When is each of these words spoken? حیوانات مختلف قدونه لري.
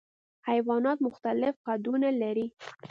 حیوانات 0.49 0.97
مختلف 1.07 1.53
قدونه 1.67 2.09
لري. 2.21 2.47